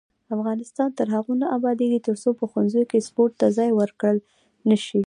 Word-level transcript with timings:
افغانستان 0.35 0.89
تر 0.97 1.07
هغو 1.15 1.33
نه 1.41 1.47
ابادیږي، 1.57 1.99
ترڅو 2.07 2.29
په 2.39 2.45
ښوونځیو 2.51 2.89
کې 2.91 3.05
سپورت 3.07 3.33
ته 3.41 3.47
ځای 3.57 3.69
ورکړل 3.73 4.17
نشي. 4.69 4.99